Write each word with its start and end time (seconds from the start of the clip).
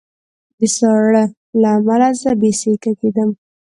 د 0.59 0.61
ساړه 0.77 1.23
له 1.61 1.69
امله 1.77 2.09
زه 2.21 2.31
بې 2.39 2.51
سېکه 2.61 2.91
کېدم 2.99 3.29